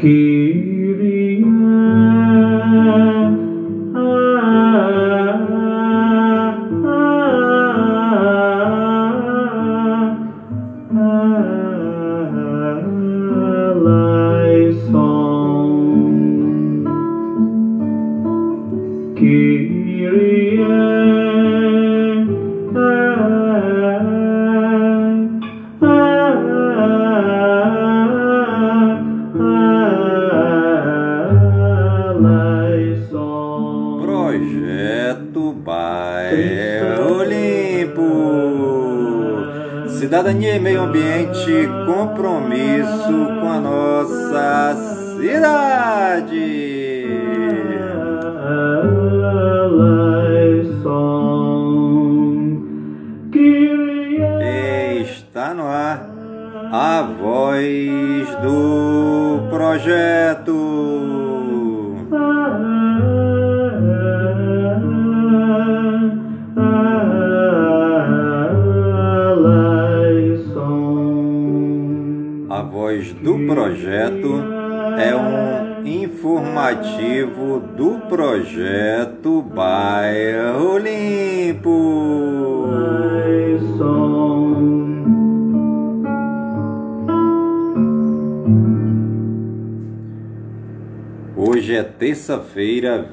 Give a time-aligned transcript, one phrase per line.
[0.00, 0.69] Projeto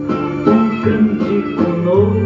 [0.84, 2.20] cântico novo,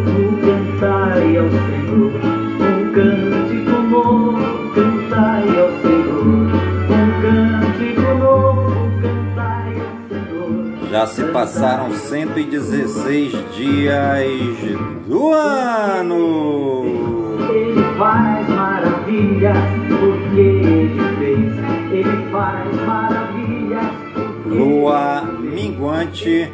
[0.44, 2.12] cantai ao Senhor
[2.60, 4.36] um cântico novo,
[4.74, 6.50] cantai ao Senhor um
[7.22, 10.52] cântico novo, cantai ao Senhor.
[10.90, 14.76] Já se passaram 116 dias
[15.08, 17.05] do ano.
[17.98, 19.56] Faz maravilhas
[19.88, 21.52] porque ele fez,
[21.92, 23.26] ele faz maravilhas
[24.46, 26.52] Lua minguante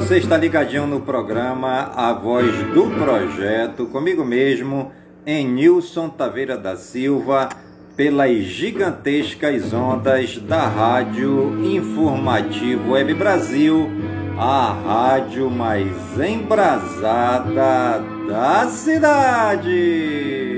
[0.00, 4.90] você está ligadinho no programa A Voz do Projeto, comigo mesmo,
[5.24, 7.48] em Nilson Taveira da Silva,
[7.96, 13.88] pelas gigantescas ondas da Rádio Informativo Web Brasil,
[14.36, 20.53] a rádio mais embrasada da cidade.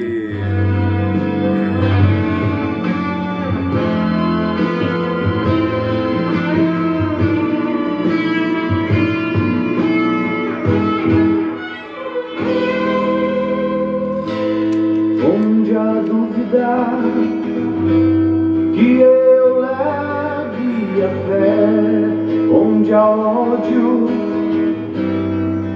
[18.77, 24.07] Que eu leve a fé, onde há ódio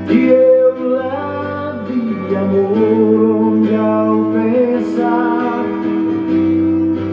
[0.07, 5.65] que eu leve amor, onde há ofensa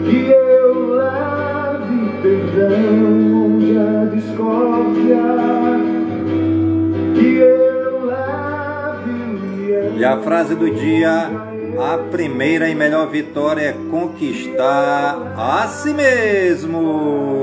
[0.04, 5.38] que eu leve perdão, onde há discórdia.
[9.96, 11.30] E a frase do dia:
[11.80, 17.37] a primeira e melhor vitória é conquistar a si mesmo.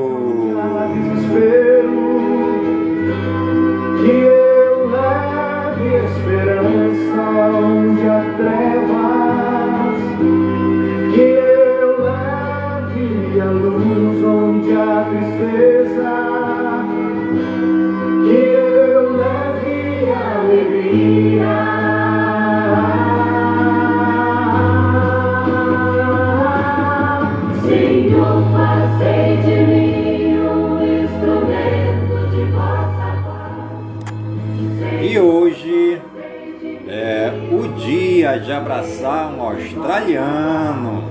[38.45, 41.03] De abraçar um australiano.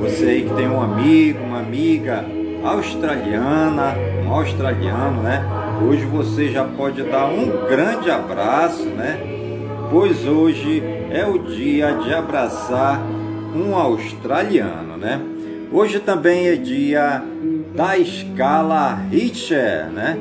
[0.00, 2.24] Você aí que tem um amigo, uma amiga
[2.64, 3.94] australiana,
[4.26, 5.44] um australiano, né?
[5.86, 9.18] Hoje você já pode dar um grande abraço, né?
[9.90, 13.00] Pois hoje é o dia de abraçar
[13.54, 15.20] um australiano, né?
[15.72, 17.22] Hoje também é dia
[17.76, 20.18] da escala Richter, né?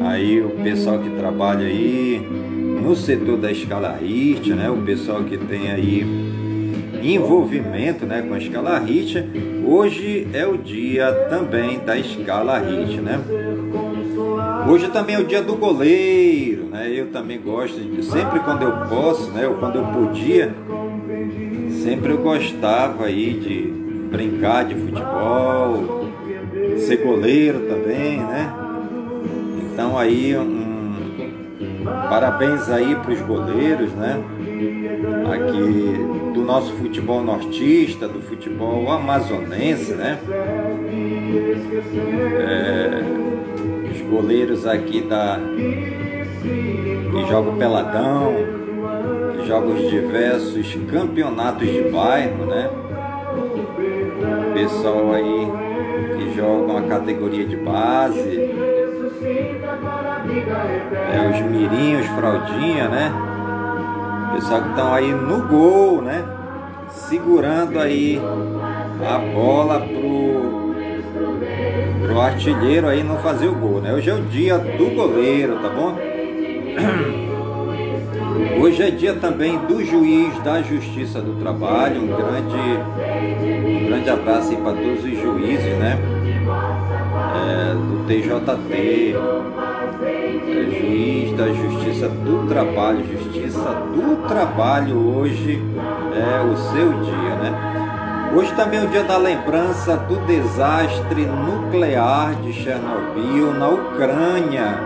[0.00, 2.35] Aí o pessoal que trabalha aí
[2.86, 4.70] no setor da escala Richter, né?
[4.70, 6.06] O pessoal que tem aí
[7.02, 9.24] envolvimento né, com a escala Hit,
[9.66, 13.20] hoje é o dia também da escala Hit, né?
[14.70, 16.88] Hoje também é o dia do goleiro, né?
[16.92, 19.48] Eu também gosto de, sempre quando eu posso, né?
[19.48, 20.54] Ou quando eu podia,
[21.82, 23.62] sempre eu gostava aí de
[24.10, 26.06] brincar de futebol,
[26.78, 28.52] ser goleiro também, né?
[29.72, 30.65] Então aí um
[32.08, 34.22] parabéns aí para os goleiros, né?
[35.32, 40.18] Aqui do nosso futebol nortista, do futebol amazonense, né?
[42.38, 43.16] É,
[44.10, 45.38] goleiros aqui da
[46.42, 48.34] que jogam peladão,
[49.36, 52.70] que jogam os diversos campeonatos de bairro, né?
[54.54, 55.48] Pessoal aí
[56.16, 58.45] que jogam a categoria de base,
[60.38, 63.12] é os mirinhos, fraldinha, né?
[64.34, 66.24] Pessoal que estão aí no gol, né?
[66.90, 68.20] Segurando aí
[69.06, 70.74] a bola pro
[72.06, 73.92] pro artilheiro aí não fazer o gol, né?
[73.92, 75.96] Hoje é o dia do goleiro, tá bom?
[78.60, 82.02] Hoje é dia também do juiz da Justiça do Trabalho.
[82.02, 82.56] Um grande,
[83.82, 85.98] um grande abraço aí para todos os juízes, né?
[87.36, 89.14] É, do TJT,
[90.02, 90.38] é,
[90.70, 93.04] juiz da Justiça do Trabalho.
[93.06, 95.62] Justiça do Trabalho hoje
[96.14, 98.30] é o seu dia, né?
[98.34, 104.78] Hoje também é o dia da lembrança do desastre nuclear de Chernobyl na Ucrânia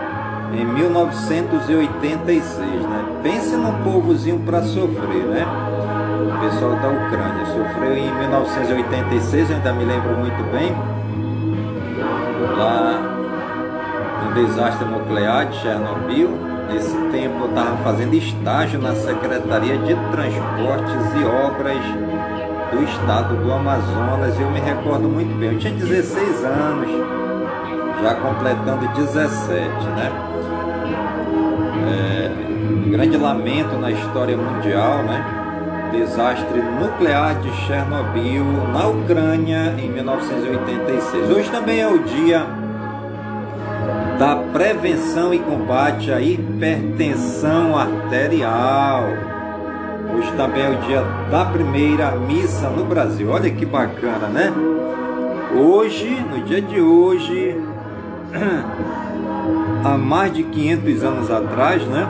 [0.52, 2.42] em 1986,
[2.82, 3.04] né?
[3.22, 5.46] Pense num povozinho para sofrer, né?
[6.26, 10.74] O pessoal da Ucrânia sofreu em 1986, eu ainda me lembro muito bem,
[12.56, 13.09] lá
[14.24, 16.30] no desastre nuclear de Chernobyl.
[16.72, 22.10] Nesse tempo eu estava fazendo estágio na Secretaria de Transportes e Obras
[22.70, 25.52] do estado do Amazonas eu me recordo muito bem.
[25.52, 26.88] Eu tinha 16 anos,
[28.02, 30.12] já completando 17, né?
[31.90, 32.30] É,
[32.72, 35.24] um grande lamento na história mundial, né?
[35.92, 41.30] Desastre nuclear de Chernobyl na Ucrânia em 1986.
[41.30, 42.46] Hoje também é o dia
[44.20, 49.04] da prevenção e combate à hipertensão arterial.
[50.14, 51.00] Hoje também é o dia
[51.30, 53.30] da primeira missa no Brasil.
[53.30, 54.52] Olha que bacana, né?
[55.56, 57.58] Hoje, no dia de hoje,
[59.82, 62.06] há mais de 500 anos atrás, né?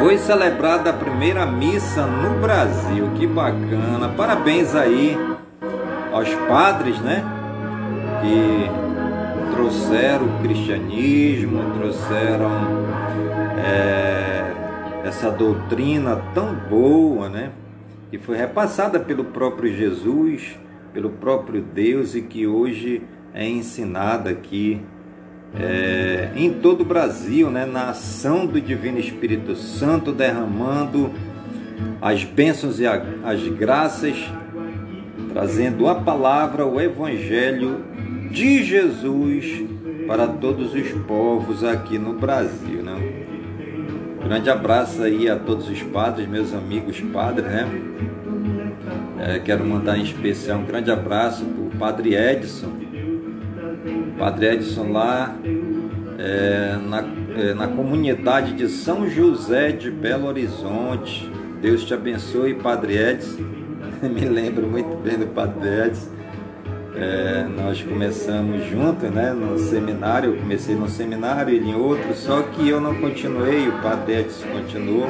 [0.00, 3.10] Foi celebrada a primeira missa no Brasil.
[3.14, 4.08] Que bacana.
[4.16, 5.16] Parabéns aí
[6.12, 7.24] aos padres, né?
[8.20, 8.81] Que
[9.54, 12.50] trouxeram o cristianismo, trouxeram.
[13.64, 14.32] É
[15.04, 17.50] essa doutrina tão boa, né?
[18.10, 20.58] Que foi repassada pelo próprio Jesus,
[20.92, 23.02] pelo próprio Deus e que hoje
[23.34, 24.80] é ensinada aqui
[25.54, 27.66] é, em todo o Brasil, né?
[27.66, 31.10] Na ação do Divino Espírito Santo derramando
[32.00, 34.16] as bênçãos e as graças,
[35.32, 37.84] trazendo a palavra, o Evangelho
[38.32, 39.62] de Jesus
[40.06, 42.96] para todos os povos aqui no Brasil, né?
[44.24, 47.68] Grande abraço aí a todos os padres, meus amigos padres, né?
[49.18, 52.72] É, quero mandar em especial um grande abraço para o Padre Edson.
[54.18, 55.36] Padre Edson lá
[56.18, 57.04] é, na,
[57.36, 61.30] é, na comunidade de São José de Belo Horizonte.
[61.60, 63.42] Deus te abençoe, Padre Edson.
[64.02, 66.21] Me lembro muito bem do Padre Edson.
[66.94, 72.42] É, nós começamos juntos, né, no seminário, eu comecei no seminário, ele em outro, só
[72.42, 75.06] que eu não continuei, o Padre Edson continuou.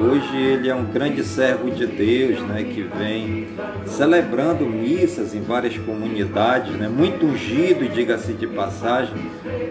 [0.00, 3.46] Hoje ele é um grande servo de Deus, né, que vem
[3.86, 9.14] celebrando missas em várias comunidades, né, muito ungido, diga-se de passagem.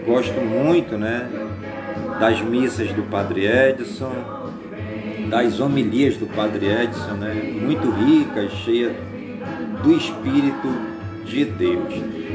[0.06, 1.28] Gosto muito, né,
[2.18, 4.12] das missas do Padre Edson,
[5.28, 8.96] das homilias do Padre Edson, né, muito ricas, cheias
[9.82, 10.95] do Espírito
[11.26, 11.94] de Deus.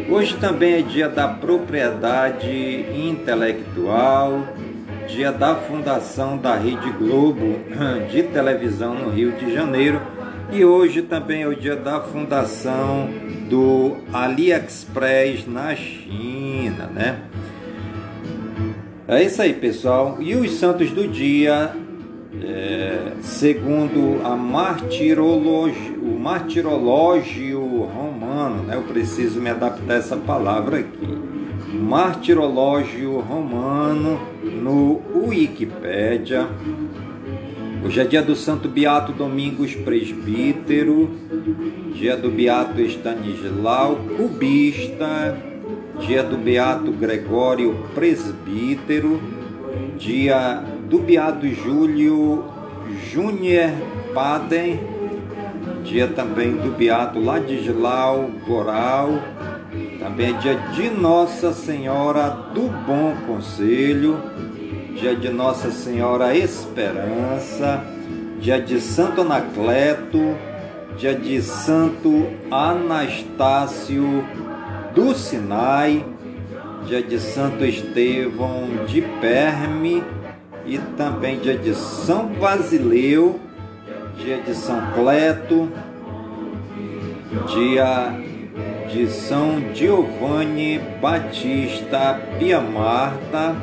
[0.10, 4.48] Hoje também é dia da propriedade intelectual,
[5.08, 7.60] dia da fundação da Rede Globo
[8.12, 10.00] de televisão no Rio de Janeiro
[10.52, 13.10] e hoje também é o dia da fundação
[13.50, 17.22] do AliExpress na China, né?
[19.08, 20.18] É isso aí, pessoal.
[20.20, 21.72] E os santos do dia,
[22.44, 28.76] é, segundo a martirologia, o martirológio romano, né?
[28.76, 31.18] Eu preciso me adaptar a essa palavra aqui.
[31.74, 36.48] Martirológio romano no Wikipédia.
[37.84, 41.10] Hoje é dia do Santo Beato Domingos Presbítero,
[41.94, 45.36] dia do Beato Stanislau Cubista,
[46.00, 49.20] dia do Beato Gregório Presbítero,
[49.98, 52.46] dia do Beato Júlio
[53.12, 53.72] Júnior
[54.14, 54.80] Paden,
[55.84, 59.22] dia também do Beato Ladislau Goral,
[60.00, 64.20] também é dia de Nossa Senhora do Bom Conselho,
[64.96, 67.84] dia de Nossa Senhora Esperança,
[68.40, 70.36] dia de Santo Anacleto,
[70.98, 74.26] dia de Santo Anastácio
[74.94, 76.06] do Sinai,
[76.86, 80.04] dia de Santo Estevão de Perme.
[80.64, 83.40] E também dia de São Basileu,
[84.24, 85.68] dia de São Cleto,
[87.48, 88.14] dia
[88.92, 93.56] de São Giovanni Batista Pia Marta,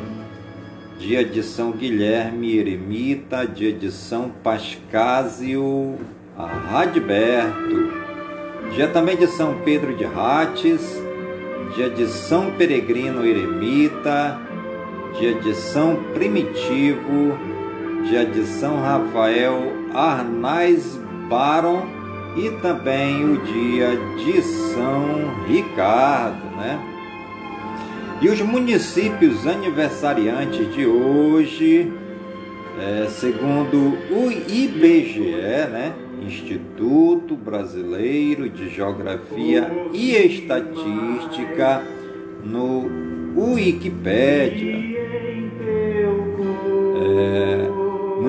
[0.98, 5.96] dia de São Guilherme Eremita, dia de São Pascásio
[6.36, 7.92] Radberto,
[8.74, 11.00] dia também de São Pedro de Rates,
[11.76, 14.40] dia de São Peregrino Eremita,
[15.20, 17.38] dia de São Primitivo,
[18.08, 21.86] dia de São Rafael Arnais Baron
[22.36, 26.78] e também o dia de São Ricardo, né?
[28.20, 31.92] E os municípios aniversariantes de hoje,
[32.80, 35.36] é, segundo o IBGE,
[35.70, 35.94] né?
[36.22, 41.82] Instituto Brasileiro de Geografia e Estatística,
[42.44, 44.76] no Wikipédia.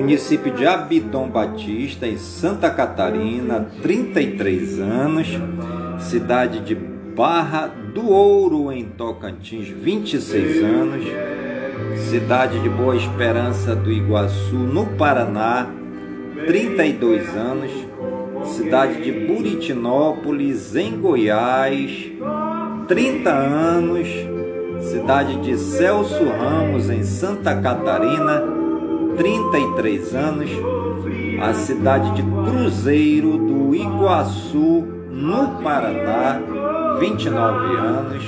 [0.00, 5.28] Município de Abidom Batista, em Santa Catarina, 33 anos.
[5.98, 11.04] Cidade de Barra do Ouro, em Tocantins, 26 anos.
[12.08, 15.68] Cidade de Boa Esperança do Iguaçu, no Paraná,
[16.46, 17.70] 32 anos.
[18.44, 22.10] Cidade de Buritinópolis, em Goiás,
[22.88, 24.08] 30 anos.
[24.80, 28.59] Cidade de Celso Ramos, em Santa Catarina,
[29.20, 30.50] 33 anos.
[31.42, 36.40] A cidade de Cruzeiro do Iguaçu, no Paraná,
[36.98, 38.24] 29 anos.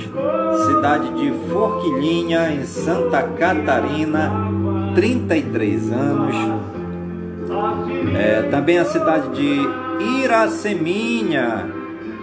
[0.67, 4.31] Cidade de Forquilhinha, em Santa Catarina,
[4.93, 6.35] 33 anos.
[8.15, 9.67] É, também a cidade de
[10.21, 11.71] Iraceminha,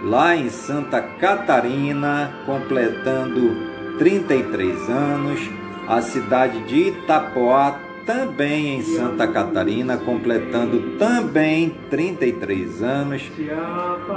[0.05, 3.53] lá em Santa Catarina, completando
[3.97, 5.41] 33 anos.
[5.89, 13.31] A cidade de Itapoá, também em Santa Catarina, completando também 33 anos.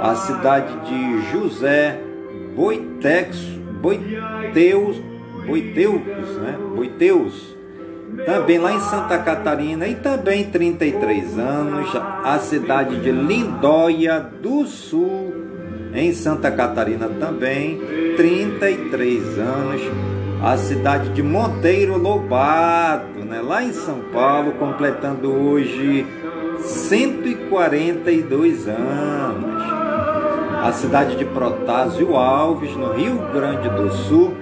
[0.01, 2.01] A cidade de José
[2.53, 3.37] Boitex,
[3.81, 5.01] Boiteus,
[5.47, 6.57] Boiteus, né?
[6.75, 7.55] Boiteus,
[8.25, 11.89] também lá em Santa Catarina e também 33 anos.
[12.23, 15.33] A cidade de Lindóia do Sul,
[15.93, 17.79] em Santa Catarina também,
[18.17, 19.81] 33 anos.
[20.43, 26.07] A cidade de Monteiro Lobato, né, lá em São Paulo, completando hoje
[26.59, 29.63] 142 anos.
[30.63, 34.33] A cidade de Protásio Alves, no Rio Grande do Sul,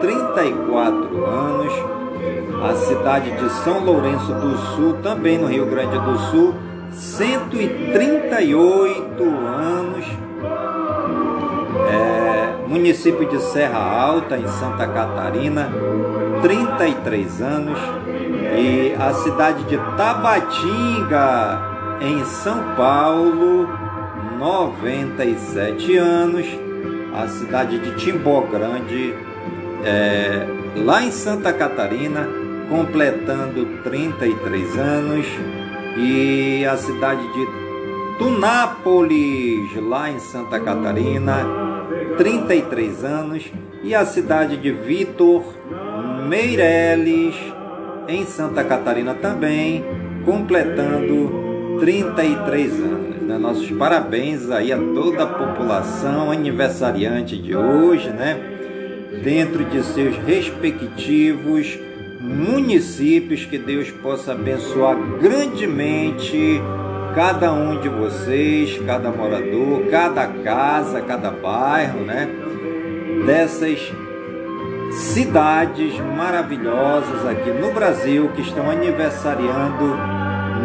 [0.00, 1.72] 34 anos.
[2.62, 6.54] A cidade de São Lourenço do Sul, também no Rio Grande do Sul,
[6.90, 10.06] 138 anos.
[11.90, 15.70] É, município de Serra Alta, em Santa Catarina,
[16.46, 17.78] 33 anos.
[18.56, 21.60] E a cidade de Tabatinga,
[22.00, 23.68] em São Paulo,
[24.38, 26.46] 97 anos.
[27.12, 29.12] A cidade de Timbó Grande,
[29.84, 32.28] é, lá em Santa Catarina,
[32.70, 35.26] completando 33 anos.
[35.96, 37.46] E a cidade de
[38.18, 41.44] Tunápolis, lá em Santa Catarina,
[42.16, 43.50] 33 anos.
[43.82, 45.42] E a cidade de Vitor
[46.26, 47.34] Meireles,
[48.08, 49.84] em Santa Catarina também,
[50.24, 53.22] completando 33 anos.
[53.22, 53.38] Né?
[53.38, 58.38] Nossos parabéns aí a toda a população aniversariante de hoje, né?
[59.22, 61.78] Dentro de seus respectivos
[62.20, 66.60] municípios, que Deus possa abençoar grandemente
[67.14, 72.28] cada um de vocês, cada morador, cada casa, cada bairro, né?
[73.24, 73.92] Dessas
[74.90, 79.96] cidades maravilhosas aqui no Brasil que estão aniversariando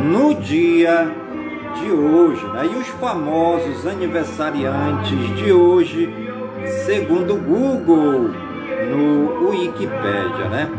[0.04, 1.12] no dia
[1.80, 2.70] de hoje, né?
[2.72, 6.14] E os famosos aniversariantes de hoje,
[6.86, 8.32] segundo o Google,
[8.90, 10.70] no Wikipedia, né?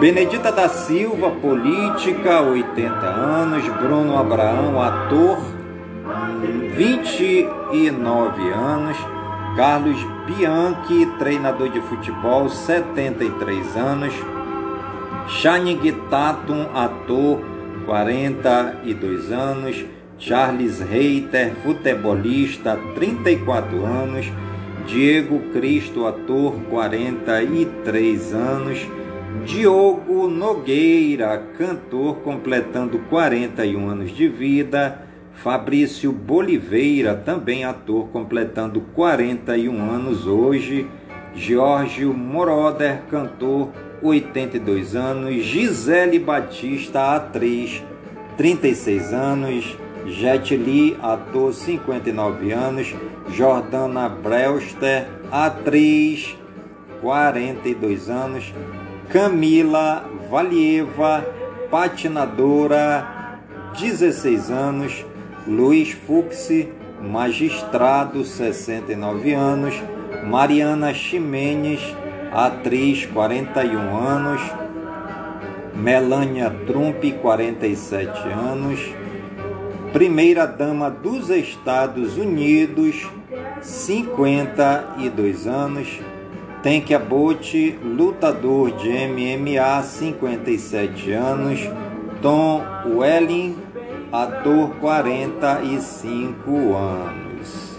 [0.00, 3.68] Benedita da Silva, política, 80 anos.
[3.68, 5.38] Bruno Abraão, ator,
[6.74, 8.96] 29 anos.
[9.56, 14.14] Carlos Bianchi, treinador de futebol, 73 anos.
[15.26, 17.40] Channing Tatum, ator,
[17.84, 19.84] 42 anos.
[20.18, 24.26] Charles Reiter, futebolista, 34 anos.
[24.86, 28.86] Diego Cristo, ator, 43 anos.
[29.46, 35.09] Diogo Nogueira, cantor, completando 41 anos de vida.
[35.42, 40.86] Fabrício Boliveira, também ator, completando 41 anos hoje.
[41.34, 43.70] Giorgio Moroder, cantor,
[44.02, 45.34] 82 anos.
[45.36, 47.82] Gisele Batista, atriz,
[48.36, 49.78] 36 anos.
[50.06, 52.94] Jet Li, ator, 59 anos.
[53.30, 56.36] Jordana Brewster, atriz,
[57.00, 58.52] 42 anos.
[59.08, 61.24] Camila Valieva,
[61.70, 63.38] patinadora,
[63.78, 65.09] 16 anos.
[65.46, 66.50] Luiz Fux,
[67.00, 69.74] magistrado, 69 anos.
[70.26, 71.80] Mariana Ximenes,
[72.32, 74.40] atriz, 41 anos.
[75.74, 78.80] Melania Trump, 47 anos.
[79.92, 83.08] Primeira Dama dos Estados Unidos,
[83.62, 86.00] 52 anos.
[86.62, 91.60] Tank Abbott, lutador de MMA, 57 anos.
[92.20, 92.60] Tom
[92.94, 93.56] Welling,
[94.12, 97.70] ator, 45 anos.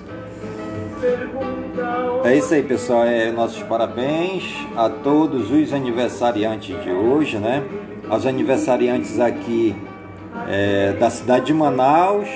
[2.24, 3.04] É isso aí, pessoal.
[3.04, 7.64] É, nossos parabéns a todos os aniversariantes de hoje, né?
[8.10, 9.76] Aos aniversariantes aqui
[10.48, 12.30] é, da cidade de Manaus.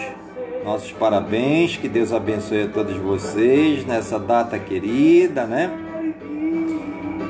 [0.66, 5.72] Nossos parabéns, que Deus abençoe a todos vocês nessa data querida, né?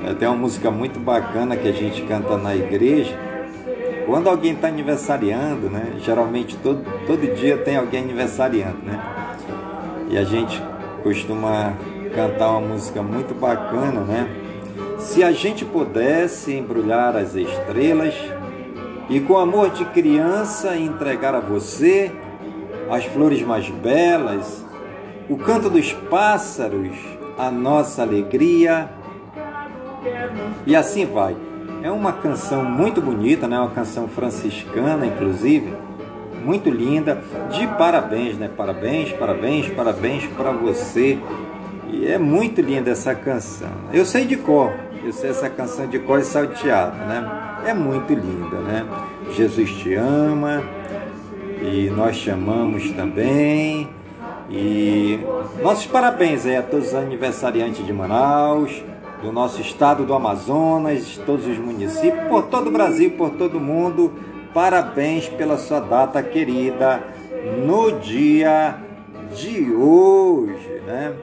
[0.07, 3.34] É, tem uma música muito bacana que a gente canta na igreja.
[4.05, 5.93] Quando alguém está aniversariando, né?
[5.99, 8.99] Geralmente todo, todo dia tem alguém aniversariando, né?
[10.09, 10.61] E a gente
[11.01, 11.73] costuma
[12.13, 14.29] cantar uma música muito bacana, né?
[14.99, 18.13] Se a gente pudesse embrulhar as estrelas
[19.09, 22.11] e com amor de criança entregar a você
[22.89, 24.63] as flores mais belas,
[25.27, 26.95] o canto dos pássaros,
[27.37, 28.89] a nossa alegria,
[30.65, 31.35] e assim vai.
[31.85, 33.59] É uma canção muito bonita, né?
[33.59, 35.71] Uma canção franciscana, inclusive,
[36.43, 37.21] muito linda.
[37.51, 38.49] De parabéns, né?
[38.57, 41.19] Parabéns, parabéns, parabéns para você.
[41.87, 43.69] E é muito linda essa canção.
[43.93, 47.61] Eu sei de cor, eu sei essa canção de cor e salteado, né?
[47.67, 48.83] É muito linda, né?
[49.33, 50.63] Jesus te ama
[51.61, 53.87] e nós te amamos também.
[54.49, 55.19] E
[55.61, 58.83] nossos parabéns aí a todos os aniversariantes de Manaus
[59.21, 63.61] do nosso estado do Amazonas, todos os municípios, por todo o Brasil, por todo o
[63.61, 64.13] mundo.
[64.53, 67.03] Parabéns pela sua data querida
[67.65, 68.77] no dia
[69.33, 71.13] de hoje, né?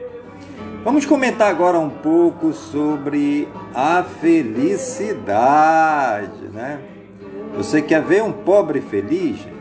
[0.83, 4.99] Vamos comentar agora um pouco sobre a felicidade,
[6.53, 6.79] né?
[7.55, 9.53] Você quer ver um pobre feliz, gente?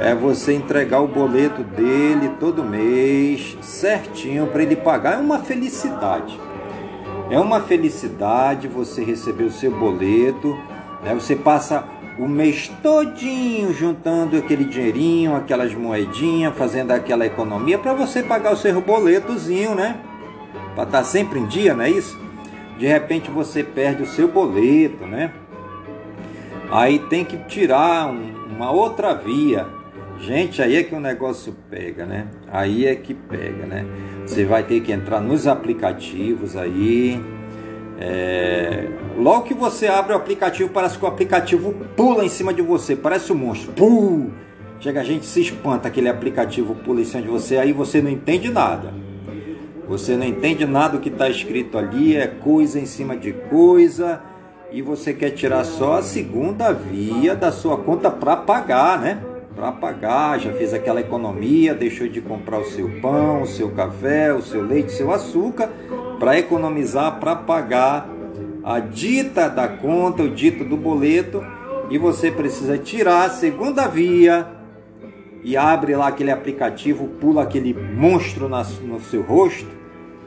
[0.00, 5.14] É você entregar o boleto dele todo mês, certinho, para ele pagar.
[5.14, 6.38] É uma felicidade.
[7.28, 10.56] É uma felicidade você receber o seu boleto,
[11.02, 11.12] né?
[11.12, 11.84] você passa
[12.18, 18.56] o mês todinho juntando aquele dinheirinho, aquelas moedinhas, fazendo aquela economia para você pagar o
[18.56, 19.98] seu boletozinho, né?
[20.74, 22.18] Para estar tá sempre em dia, não é isso?
[22.78, 25.32] De repente você perde o seu boleto, né?
[26.70, 29.66] Aí tem que tirar um, uma outra via.
[30.20, 32.26] Gente, aí é que o negócio pega, né?
[32.50, 33.86] Aí é que pega, né?
[34.26, 37.20] Você vai ter que entrar nos aplicativos aí.
[37.98, 38.88] É...
[39.16, 42.96] Logo que você abre o aplicativo, parece que o aplicativo pula em cima de você,
[42.96, 43.72] parece um monstro.
[43.72, 44.30] Pum!
[44.80, 48.10] Chega a gente se espanta, aquele aplicativo pula em cima de você, aí você não
[48.10, 48.92] entende nada.
[49.88, 54.20] Você não entende nada do que está escrito ali, é coisa em cima de coisa,
[54.70, 59.18] e você quer tirar só a segunda via da sua conta para pagar, né?
[59.56, 64.32] Para pagar, já fez aquela economia, deixou de comprar o seu pão, o seu café,
[64.34, 65.70] o seu leite, o seu açúcar,
[66.20, 68.06] para economizar, para pagar
[68.62, 71.42] a dita da conta, o dito do boleto,
[71.88, 74.46] e você precisa tirar a segunda via
[75.42, 79.75] e abre lá aquele aplicativo, pula aquele monstro no seu rosto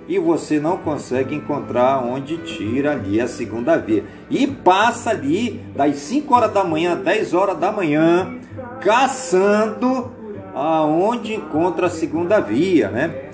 [0.09, 4.03] e você não consegue encontrar onde tira ali a segunda via.
[4.27, 8.39] E passa ali das 5 horas da manhã, 10 horas da manhã,
[8.81, 10.11] caçando
[10.55, 13.29] aonde encontra a segunda via, né?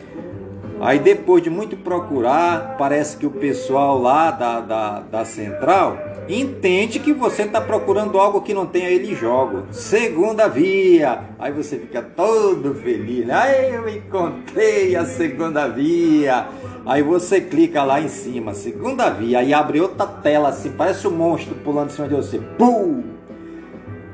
[0.82, 7.00] Aí depois de muito procurar, parece que o pessoal lá da, da, da central entende
[7.00, 9.66] que você está procurando algo que não tem, ele joga.
[9.72, 11.22] Segunda via.
[11.40, 13.30] Aí você fica todo feliz.
[13.30, 16.48] Aí eu encontrei a segunda via.
[16.86, 19.40] Aí você clica lá em cima, segunda via.
[19.40, 22.40] Aí abre outra tela assim, parece um monstro pulando em cima de você.
[22.58, 23.04] Pum!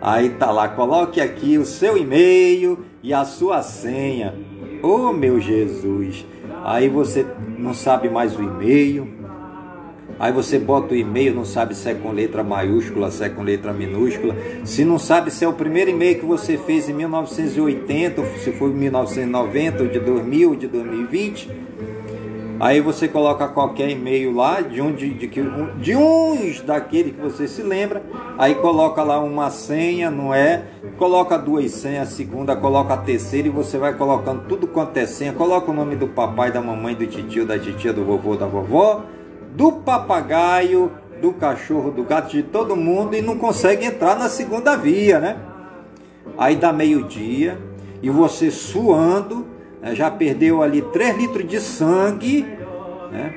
[0.01, 4.33] Aí tá lá, coloque aqui o seu e-mail e a sua senha.
[4.81, 6.25] Oh meu Jesus!
[6.63, 7.25] Aí você
[7.57, 9.07] não sabe mais o e-mail,
[10.21, 13.41] Aí você bota o e-mail, não sabe se é com letra maiúscula, se é com
[13.41, 14.35] letra minúscula.
[14.63, 18.69] Se não sabe se é o primeiro e-mail que você fez em 1980, se foi
[18.69, 21.49] 1990, ou de 2000, ou de 2020.
[22.59, 25.27] Aí você coloca qualquer e-mail lá, de, um, de, de,
[25.79, 28.03] de uns daquele que você se lembra.
[28.37, 30.65] Aí coloca lá uma senha, não é?
[30.99, 35.07] Coloca duas senhas, a segunda, coloca a terceira e você vai colocando tudo quanto é
[35.07, 35.33] senha.
[35.33, 39.03] Coloca o nome do papai, da mamãe, do tio, da titia, do vovô, da vovó
[39.55, 44.75] do papagaio, do cachorro, do gato, de todo mundo e não consegue entrar na segunda
[44.75, 45.37] via, né?
[46.37, 47.57] Aí dá meio-dia
[48.01, 49.45] e você suando,
[49.81, 49.93] né?
[49.93, 52.45] já perdeu ali 3 litros de sangue,
[53.11, 53.33] né?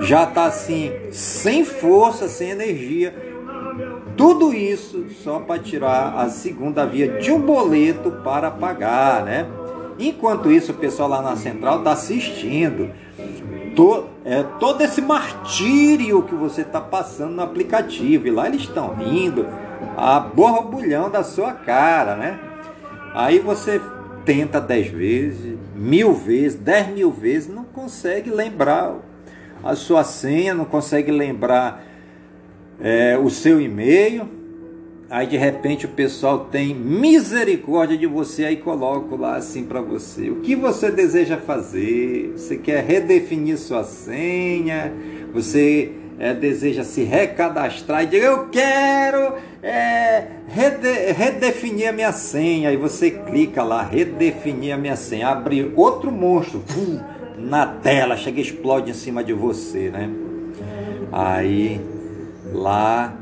[0.00, 3.14] já está assim, sem força, sem energia.
[4.16, 9.46] Tudo isso só para tirar a segunda via de um boleto para pagar, né?
[9.98, 12.90] Enquanto isso, o pessoal lá na central está assistindo
[13.78, 18.26] to, é, todo esse martírio que você está passando no aplicativo.
[18.26, 19.46] E lá eles estão rindo
[19.96, 22.40] a borbulhão da sua cara, né?
[23.14, 23.80] Aí você
[24.24, 28.96] tenta dez vezes, mil vezes, dez mil vezes, não consegue lembrar
[29.62, 31.84] a sua senha, não consegue lembrar
[32.80, 34.37] é, o seu e-mail.
[35.10, 40.28] Aí de repente o pessoal tem misericórdia de você aí coloco lá assim para você.
[40.28, 42.34] O que você deseja fazer?
[42.36, 44.92] Você quer redefinir sua senha?
[45.32, 52.68] Você é, deseja se recadastrar e diga eu quero é, rede, redefinir a minha senha.
[52.68, 56.62] Aí você clica lá, redefinir a minha senha, abre outro monstro
[57.38, 60.10] na tela, chega e explode em cima de você, né?
[61.10, 61.80] Aí
[62.52, 63.16] lá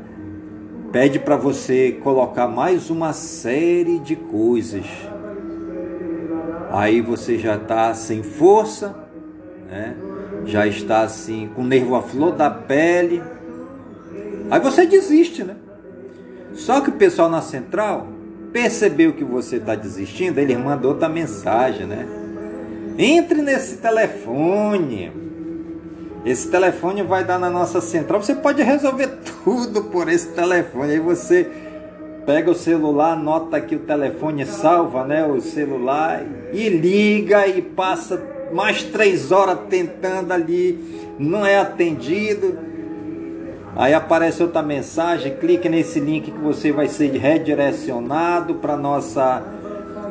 [0.91, 4.85] pede para você colocar mais uma série de coisas.
[6.71, 8.95] Aí você já está sem força,
[9.69, 9.95] né?
[10.45, 13.21] já está assim com o nervo à flor da pele.
[14.49, 15.55] Aí você desiste, né?
[16.53, 18.07] Só que o pessoal na central
[18.53, 22.07] percebeu que você está desistindo, ele mandou outra mensagem, né?
[22.97, 25.26] Entre nesse telefone
[26.25, 28.21] esse telefone vai dar na nossa central.
[28.21, 29.07] Você pode resolver
[29.43, 30.93] tudo por esse telefone.
[30.93, 31.49] Aí você
[32.25, 38.21] pega o celular, anota aqui o telefone, salva né, o celular e liga e passa
[38.51, 42.57] mais três horas tentando ali, não é atendido.
[43.75, 49.43] Aí aparece outra mensagem, clique nesse link que você vai ser redirecionado para nossa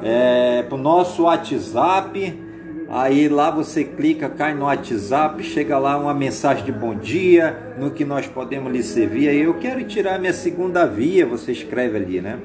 [0.03, 2.45] é, para o nosso WhatsApp
[2.88, 7.90] Aí lá você clica, cai no WhatsApp, chega lá uma mensagem de bom dia, no
[7.90, 9.29] que nós podemos lhe servir.
[9.29, 12.38] Aí eu quero tirar minha segunda via, você escreve ali, né?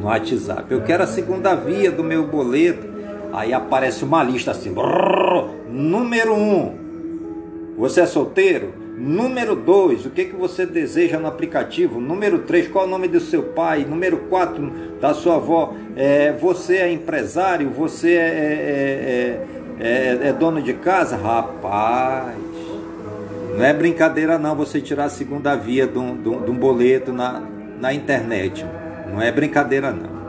[0.00, 0.64] No WhatsApp.
[0.68, 2.88] Eu quero a segunda via do meu boleto.
[3.32, 6.74] Aí aparece uma lista assim: brrr, número um,
[7.76, 8.82] você é solteiro?
[8.96, 11.98] Número 2, o que, que você deseja no aplicativo?
[11.98, 13.86] Número 3, qual é o nome do seu pai?
[13.88, 14.70] Número 4,
[15.00, 15.74] da sua avó.
[15.96, 17.70] É, você é empresário?
[17.70, 19.46] Você é,
[19.78, 21.16] é, é, dono de casa?
[21.16, 22.36] Rapaz,
[23.56, 26.54] não é brincadeira não você tirar a segunda via de um, de um, de um
[26.54, 27.42] boleto na,
[27.80, 28.64] na internet.
[29.12, 30.22] Não é brincadeira não.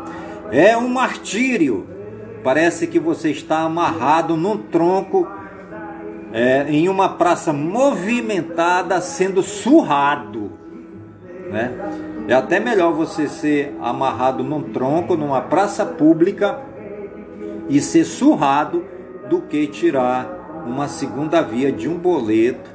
[0.52, 1.88] É um martírio.
[2.44, 5.28] Parece que você está amarrado num tronco
[6.34, 10.52] é, em uma praça movimentada sendo surrado.
[11.50, 11.72] Né?
[12.28, 16.60] É até melhor você ser amarrado num tronco, numa praça pública
[17.70, 18.84] e ser surrado
[19.34, 22.70] do que tirar uma segunda via de um boleto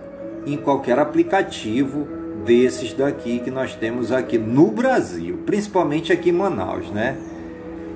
[0.45, 2.09] em qualquer aplicativo
[2.45, 7.17] desses daqui que nós temos aqui no Brasil, principalmente aqui em Manaus, né?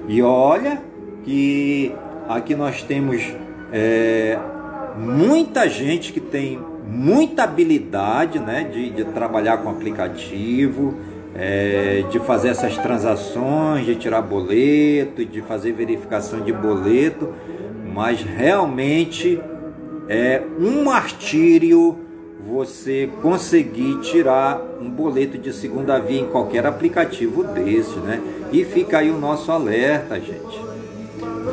[0.06, 0.80] E olha
[1.24, 1.92] que
[2.28, 3.34] aqui nós temos
[3.72, 4.38] é,
[4.96, 10.94] muita gente que tem muita habilidade né, de, de trabalhar com aplicativo,
[11.34, 17.32] é, de fazer essas transações, de tirar boleto, de fazer verificação de boleto,
[17.94, 19.40] mas realmente
[20.08, 21.98] é um martírio
[22.46, 28.20] você conseguir tirar um boleto de segunda via em qualquer aplicativo desse, né?
[28.52, 30.60] E fica aí o nosso alerta, gente.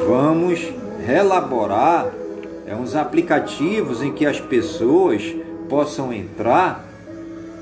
[0.07, 0.73] Vamos
[1.05, 2.11] relaborar
[2.65, 5.35] É uns aplicativos em que as pessoas
[5.67, 6.88] possam entrar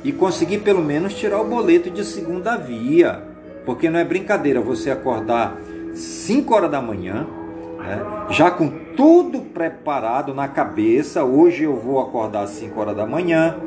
[0.08, 3.22] e conseguir pelo menos tirar o boleto de segunda via.
[3.66, 5.58] Porque não é brincadeira você acordar
[5.94, 7.28] 5 horas da manhã,
[7.78, 11.26] né, já com tudo preparado na cabeça.
[11.26, 13.58] Hoje eu vou acordar às 5 horas da manhã,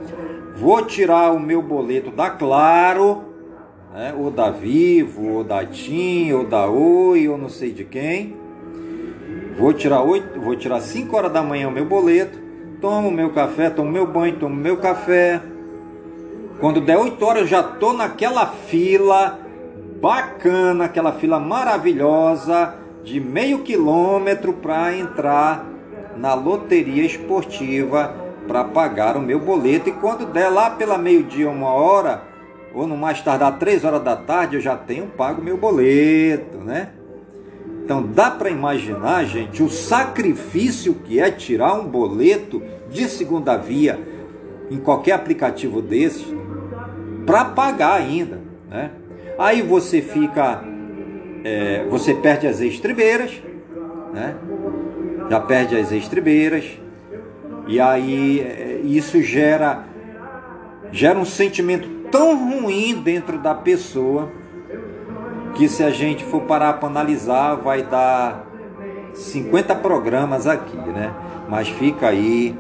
[0.57, 3.23] vou tirar o meu boleto da Claro,
[3.93, 8.35] né, ou da Vivo, ou da TIM, ou da Oi, ou não sei de quem.
[9.59, 12.39] Vou tirar 8, vou tirar 5 horas da manhã o meu boleto,
[12.81, 15.43] tomo meu café, tomo meu banho, tomo meu café,
[16.61, 19.41] quando der 8 horas eu já tô naquela fila
[20.01, 25.67] bacana, aquela fila maravilhosa de meio quilômetro para entrar
[26.17, 28.15] na loteria esportiva
[28.47, 29.89] para pagar o meu boleto.
[29.89, 32.25] E quando der lá pela meio-dia, uma hora,
[32.75, 36.91] ou no mais tardar três horas da tarde, eu já tenho pago meu boleto, né?
[37.83, 43.99] Então dá para imaginar, gente, o sacrifício que é tirar um boleto de segunda via
[44.71, 46.40] em qualquer aplicativo desses
[47.31, 48.91] para pagar ainda, né?
[49.39, 50.65] Aí você fica,
[51.45, 53.41] é, você perde as estribeiras,
[54.13, 54.35] né?
[55.31, 56.65] Já perde as estribeiras
[57.69, 59.85] e aí é, isso gera
[60.91, 64.29] gera um sentimento tão ruim dentro da pessoa
[65.55, 68.45] que se a gente for parar para analisar vai dar
[69.15, 71.15] 50 programas aqui, né?
[71.49, 72.59] Mas fica aí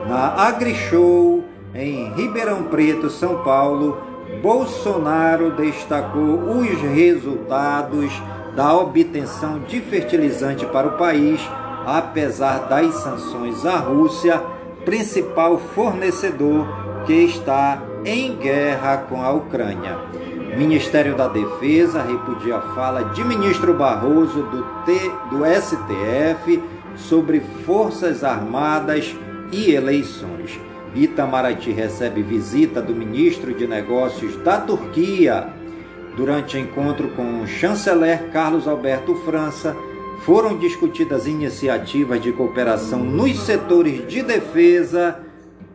[0.08, 3.98] Na AgriShow, em Ribeirão Preto, São Paulo,
[4.42, 8.12] Bolsonaro destacou os resultados
[8.56, 11.42] da obtenção de fertilizante para o país,
[11.86, 14.42] apesar das sanções à Rússia,
[14.86, 16.68] principal fornecedor
[17.06, 19.98] que está em guerra com a Ucrânia.
[20.58, 26.62] Ministério da Defesa repudia a fala de ministro Barroso do, T, do STF
[27.08, 29.16] sobre Forças Armadas
[29.52, 30.60] e eleições.
[30.96, 35.48] Itamaraty recebe visita do ministro de Negócios da Turquia.
[36.16, 39.76] Durante encontro com o chanceler Carlos Alberto França,
[40.26, 45.20] foram discutidas iniciativas de cooperação nos setores de defesa,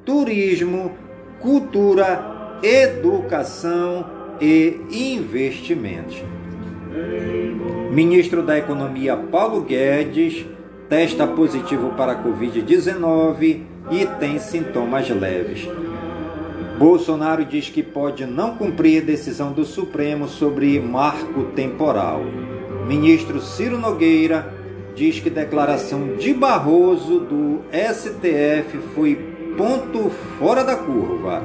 [0.05, 0.93] turismo,
[1.41, 4.07] cultura, educação
[4.41, 6.23] e investimentos.
[7.91, 10.45] Ministro da Economia Paulo Guedes
[10.95, 15.69] testa positivo para a Covid-19 e tem sintomas leves.
[16.79, 22.21] Bolsonaro diz que pode não cumprir decisão do Supremo sobre marco temporal.
[22.87, 24.55] Ministro Ciro Nogueira
[24.95, 29.17] diz que declaração de Barroso do STF foi
[29.59, 31.43] ponto fora da curva.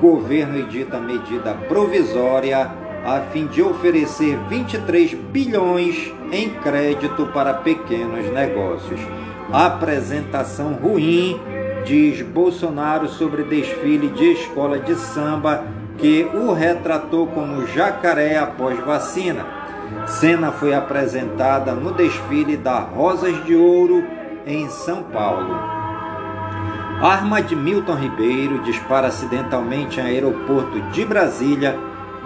[0.00, 9.00] Governo edita medida provisória a fim de oferecer 23 bilhões em crédito para pequenos negócios.
[9.52, 11.40] Apresentação ruim
[11.84, 15.64] diz Bolsonaro sobre desfile de escola de samba
[15.96, 19.46] que o retratou como jacaré após vacina.
[20.06, 24.04] Cena foi apresentada no desfile da Rosas de Ouro
[24.46, 25.78] em São Paulo.
[27.00, 31.78] Arma de Milton Ribeiro dispara acidentalmente em aeroporto de Brasília.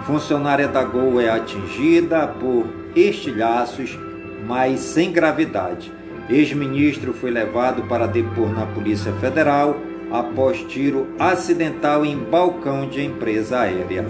[0.05, 3.97] Funcionária da Gol é atingida por estilhaços,
[4.45, 5.91] mas sem gravidade.
[6.29, 9.77] Ex-ministro foi levado para depor na Polícia Federal
[10.11, 14.05] após tiro acidental em balcão de empresa aérea.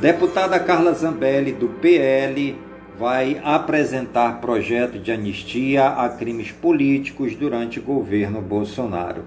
[0.00, 2.56] Deputada Carla Zambelli, do PL,
[2.96, 9.24] vai apresentar projeto de anistia a crimes políticos durante o governo Bolsonaro.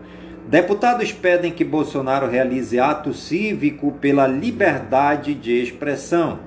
[0.51, 6.39] Deputados pedem que Bolsonaro realize ato cívico pela liberdade de expressão.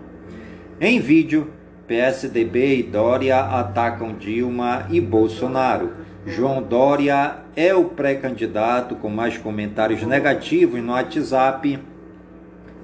[0.78, 1.50] Em vídeo,
[1.86, 5.92] PSDB e Dória atacam Dilma e Bolsonaro.
[6.26, 11.78] João Dória é o pré-candidato com mais comentários negativos no WhatsApp,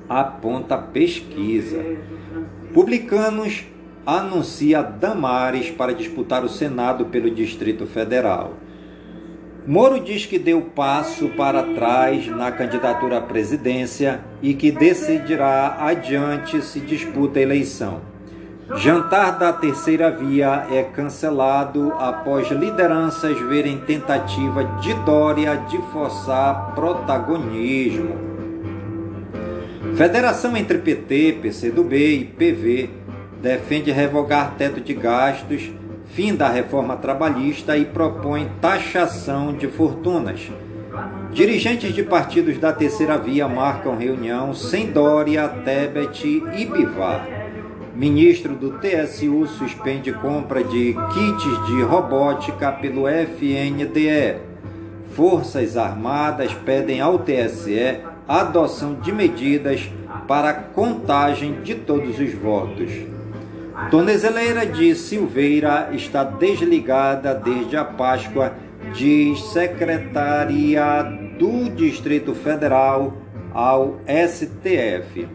[0.09, 1.85] aponta pesquisa.
[2.73, 3.67] Publicanos
[4.07, 8.55] anuncia Damares para disputar o Senado pelo Distrito Federal.
[9.66, 16.62] Moro diz que deu passo para trás na candidatura à presidência e que decidirá adiante
[16.62, 18.01] se disputa a eleição.
[18.77, 28.16] Jantar da terceira via é cancelado após lideranças verem tentativa de Dória de forçar protagonismo.
[29.96, 32.90] Federação entre PT, PCdoB e PV
[33.42, 35.70] defende revogar teto de gastos,
[36.14, 40.51] fim da reforma trabalhista e propõe taxação de fortunas.
[41.33, 47.27] Dirigentes de partidos da terceira via marcam reunião sem Dória, Tebet e Bivar.
[47.94, 54.37] Ministro do TSU suspende compra de kits de robótica pelo FNDE.
[55.12, 59.90] Forças Armadas pedem ao TSE adoção de medidas
[60.27, 63.10] para contagem de todos os votos.
[63.88, 68.53] Tornezeleira de Silveira está desligada desde a Páscoa,
[68.93, 71.03] diz secretaria
[71.38, 73.12] do Distrito Federal
[73.53, 75.29] ao STF.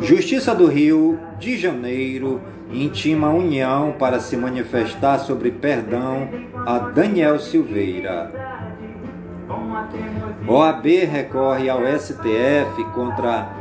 [0.00, 6.28] Justiça do Rio de Janeiro intima a União para se manifestar sobre perdão
[6.66, 8.32] a Daniel Silveira.
[10.46, 13.57] OAB recorre ao STF contra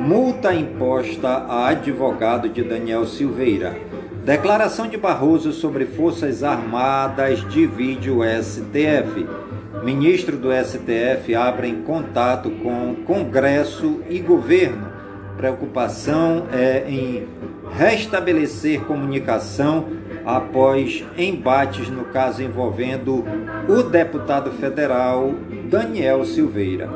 [0.00, 3.76] multa imposta a advogado de Daniel Silveira.
[4.24, 9.26] Declaração de Barroso sobre Forças Armadas divide o STF.
[9.82, 14.92] Ministro do STF abre contato com Congresso e governo
[15.42, 17.26] preocupação é em
[17.76, 19.88] restabelecer comunicação
[20.24, 23.24] após embates no caso envolvendo
[23.68, 25.34] o deputado federal
[25.68, 26.88] Daniel Silveira.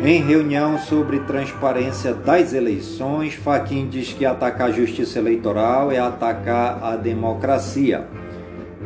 [0.00, 6.82] Em reunião sobre transparência das eleições, Faquim diz que atacar a justiça eleitoral é atacar
[6.82, 8.06] a democracia.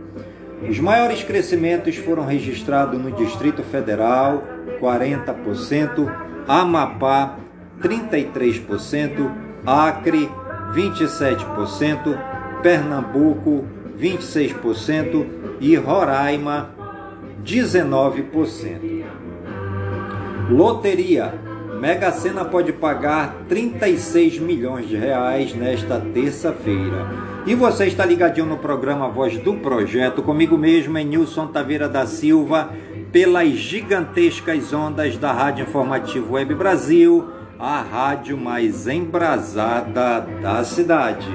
[0.69, 4.45] Os maiores crescimentos foram registrados no Distrito Federal,
[4.81, 7.37] 40%, Amapá,
[7.83, 9.31] 33%,
[9.67, 10.31] Acre,
[10.75, 12.19] 27%,
[12.63, 13.67] Pernambuco,
[14.01, 15.27] 26%
[15.61, 16.71] e Roraima,
[17.45, 19.05] 19%.
[20.51, 27.07] Loteria Mega Sena pode pagar 36 milhões de reais nesta terça-feira.
[27.47, 32.05] E você está ligadinho no programa Voz do Projeto, comigo mesmo é Nilson Taveira da
[32.05, 32.71] Silva,
[33.13, 37.27] pelas gigantescas ondas da Rádio Informativo Web Brasil,
[37.59, 41.29] a rádio mais embrasada da cidade.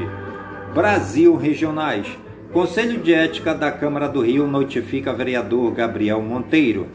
[0.73, 2.07] Brasil Regionais.
[2.51, 6.87] Conselho de Ética da Câmara do Rio notifica vereador Gabriel Monteiro.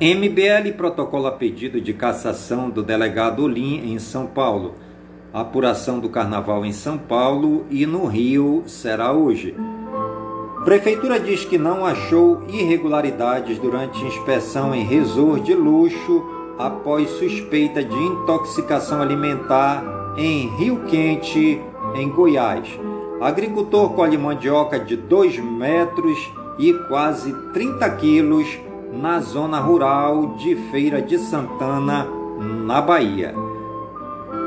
[0.00, 4.74] MBL protocola pedido de cassação do delegado Olim em São Paulo.
[5.32, 9.54] apuração do carnaval em São Paulo e no Rio será hoje.
[10.64, 16.24] Prefeitura diz que não achou irregularidades durante inspeção em resort de luxo
[16.56, 19.82] após suspeita de intoxicação alimentar
[20.16, 21.60] em Rio Quente,
[21.96, 22.68] em Goiás.
[23.20, 28.46] Agricultor colhe mandioca de 2 metros e quase 30 quilos
[28.92, 32.06] na zona rural de Feira de Santana,
[32.64, 33.34] na Bahia.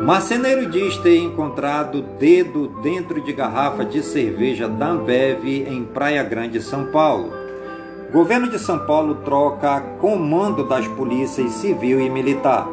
[0.03, 6.61] Marceneiro diz ter encontrado dedo dentro de garrafa de cerveja da Ambev em Praia Grande,
[6.61, 7.33] São Paulo.
[8.11, 12.67] Governo de São Paulo troca comando das polícias civil e militar.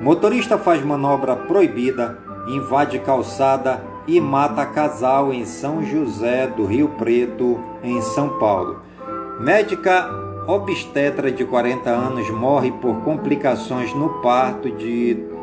[0.00, 7.60] Motorista faz manobra proibida, invade calçada e mata casal em São José do Rio Preto,
[7.82, 8.80] em São Paulo.
[9.38, 10.08] Médica
[10.46, 15.35] obstetra de 40 anos morre por complicações no parto de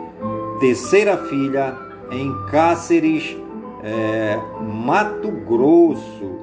[0.63, 1.75] terceira filha
[2.09, 3.35] em Cáceres,
[3.83, 6.39] é, Mato Grosso.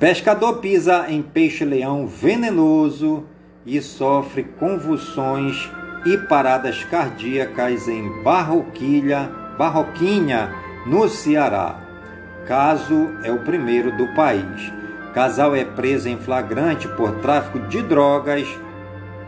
[0.00, 3.24] Pescador pisa em peixe-leão venenoso
[3.66, 5.70] e sofre convulsões
[6.06, 10.54] e paradas cardíacas em Barroquilha, Barroquinha,
[10.86, 11.78] no Ceará.
[12.46, 14.72] Caso é o primeiro do país.
[15.12, 18.48] Casal é preso em flagrante por tráfico de drogas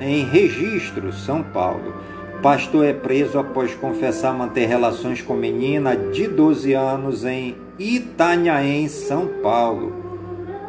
[0.00, 2.07] em Registro, São Paulo.
[2.42, 9.26] Pastor é preso após confessar manter relações com menina de 12 anos em Itanhaém, São
[9.42, 9.92] Paulo.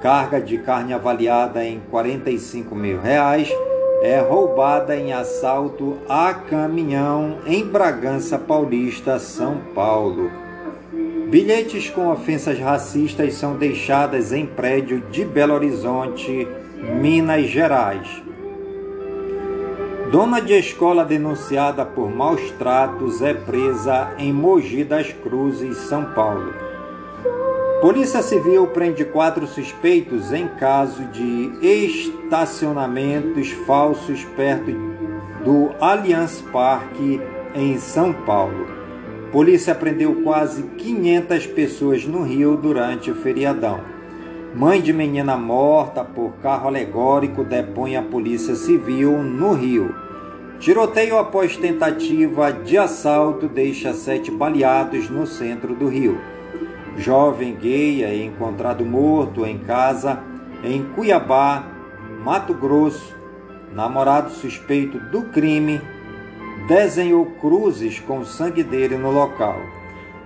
[0.02, 3.54] Carga de carne avaliada em 45 mil reais
[4.02, 10.32] é roubada em assalto a caminhão em Bragança Paulista, São Paulo.
[11.30, 16.48] Bilhetes com ofensas racistas são deixadas em prédio de Belo Horizonte,
[17.00, 18.24] Minas Gerais.
[20.12, 26.52] Dona de escola denunciada por maus tratos é presa em Mogi das Cruzes, São Paulo.
[27.80, 34.72] Polícia Civil prende quatro suspeitos em caso de estacionamentos falsos perto
[35.46, 37.22] do Allianz Parque,
[37.54, 38.66] em São Paulo.
[39.32, 43.99] Polícia prendeu quase 500 pessoas no Rio durante o feriadão.
[44.56, 49.94] Mãe de menina morta por carro alegórico depõe a Polícia Civil no Rio.
[50.60, 56.20] Tiroteio após tentativa de assalto deixa sete baleados no centro do Rio.
[56.98, 60.20] Jovem gay é encontrado morto em casa
[60.64, 61.64] em Cuiabá,
[62.24, 63.16] Mato Grosso.
[63.72, 65.80] Namorado suspeito do crime
[66.68, 69.79] desenhou cruzes com sangue dele no local.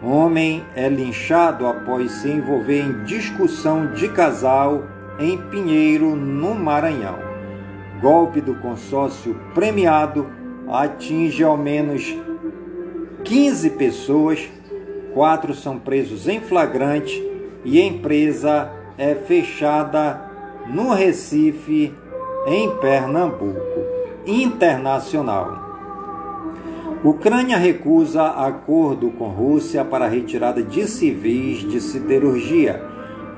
[0.04, 4.84] Homem é linchado após se envolver em discussão de casal
[5.18, 7.18] em Pinheiro, no Maranhão.
[8.01, 10.30] Golpe do consórcio premiado
[10.68, 12.14] atinge ao menos
[13.24, 14.51] 15 pessoas,
[15.14, 17.26] quatro são presos em flagrante
[17.64, 20.20] e a empresa é fechada
[20.68, 21.93] no Recife,
[22.45, 23.62] em Pernambuco.
[24.26, 25.62] Internacional.
[27.04, 32.82] Ucrânia recusa acordo com Rússia para retirada de civis de siderurgia.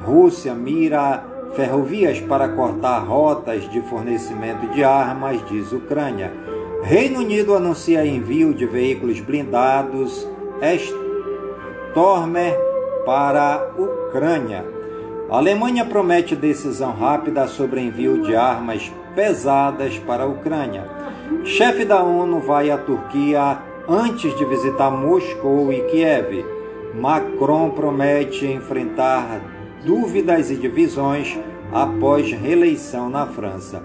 [0.03, 6.31] Rússia mira ferrovias para cortar rotas de fornecimento de armas, diz Ucrânia.
[6.83, 10.29] Reino Unido anuncia envio de veículos blindados
[11.91, 12.55] Stormer
[13.03, 14.63] para Ucrânia.
[15.27, 20.83] A Alemanha promete decisão rápida sobre envio de armas pesadas para a Ucrânia.
[21.43, 26.45] Chefe da ONU vai à Turquia antes de visitar Moscou e Kiev.
[26.93, 29.41] Macron promete enfrentar
[29.85, 31.37] dúvidas e divisões
[31.71, 33.83] após reeleição na França.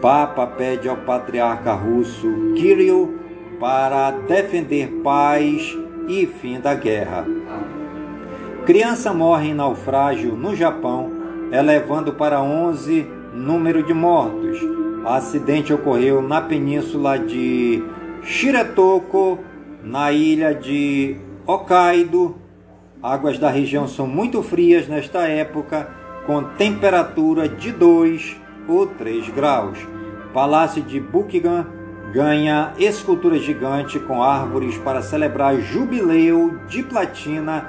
[0.00, 2.26] Papa pede ao patriarca russo
[2.56, 3.18] Kirill
[3.60, 5.76] para defender paz
[6.08, 7.26] e fim da guerra.
[8.64, 11.10] Criança morre em naufrágio no Japão,
[11.50, 14.58] elevando para 11 número de mortos.
[15.04, 17.82] O acidente ocorreu na península de
[18.22, 19.38] Shiretoko,
[19.82, 22.36] na ilha de Hokkaido.
[23.02, 25.88] Águas da região são muito frias nesta época,
[26.26, 28.36] com temperatura de 2
[28.68, 29.78] ou 3 graus.
[30.34, 31.66] Palácio de Buckingham
[32.12, 37.66] ganha escultura gigante com árvores para celebrar jubileu de platina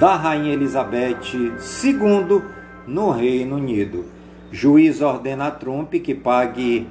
[0.00, 2.42] da Rainha Elizabeth II
[2.86, 4.21] no Reino Unido.
[4.52, 6.86] Juiz ordena a Trump que pague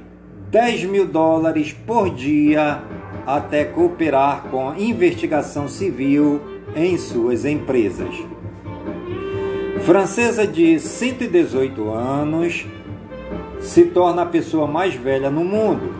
[0.49, 2.81] 10 mil dólares por dia
[3.25, 6.41] até cooperar com a investigação civil
[6.75, 8.15] em suas empresas.
[9.85, 12.65] Francesa de 118 anos
[13.59, 15.93] se torna a pessoa mais velha no mundo.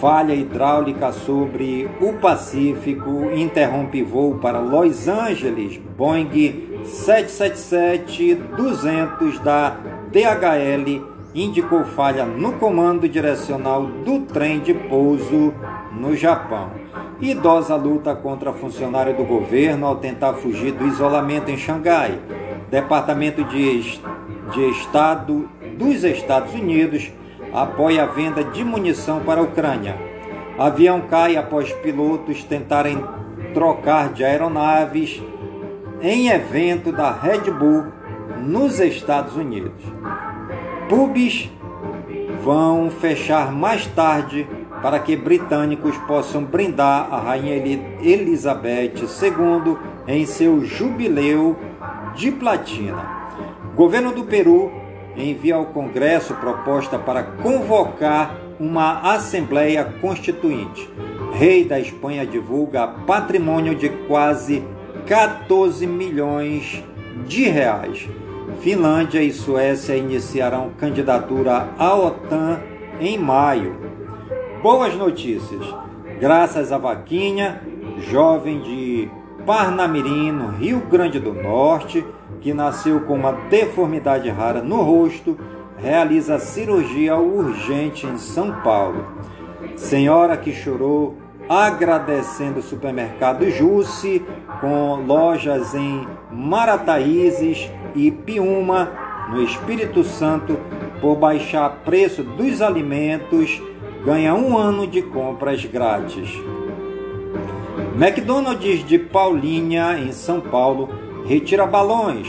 [0.00, 5.78] Falha hidráulica sobre o Pacífico interrompe voo para Los Angeles.
[5.96, 15.54] Boeing 777-200 da DHL indicou falha no comando direcional do trem de pouso
[15.92, 16.70] no Japão.
[17.20, 22.18] Idosa luta contra funcionário do governo ao tentar fugir do isolamento em Xangai.
[22.68, 24.00] Departamento de,
[24.52, 25.48] de Estado
[25.78, 27.12] dos Estados Unidos
[27.52, 29.96] apoia a venda de munição para a Ucrânia.
[30.58, 33.00] Avião cai após pilotos tentarem
[33.54, 35.22] trocar de aeronaves
[36.02, 37.99] em evento da Red Bull
[38.40, 39.82] nos Estados Unidos.
[40.88, 41.50] Pubs
[42.42, 44.46] vão fechar mais tarde
[44.82, 47.56] para que britânicos possam brindar a Rainha
[48.02, 49.76] Elizabeth II
[50.06, 51.56] em seu jubileu
[52.14, 53.20] de platina.
[53.74, 54.72] Governo do Peru
[55.16, 60.88] envia ao Congresso proposta para convocar uma Assembleia Constituinte.
[61.32, 64.62] Rei da Espanha divulga patrimônio de quase
[65.06, 66.82] 14 milhões
[67.26, 68.08] de reais.
[68.60, 72.60] Finlândia e Suécia iniciarão candidatura à OTAN
[73.00, 73.74] em maio.
[74.62, 75.64] Boas notícias!
[76.20, 77.62] Graças a Vaquinha,
[78.10, 79.08] jovem de
[79.46, 82.04] Parnamirim, no Rio Grande do Norte,
[82.42, 85.38] que nasceu com uma deformidade rara no rosto,
[85.78, 89.06] realiza cirurgia urgente em São Paulo.
[89.74, 91.16] Senhora que chorou
[91.48, 94.22] agradecendo o supermercado Jusce,
[94.60, 98.90] com lojas em Marataízes e Piúma,
[99.30, 100.58] no Espírito Santo,
[101.00, 103.60] por baixar preço dos alimentos,
[104.04, 106.30] ganha um ano de compras grátis.
[107.96, 110.88] McDonald's de Paulinha, em São Paulo,
[111.26, 112.28] retira balões